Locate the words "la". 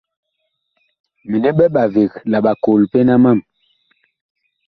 2.31-2.37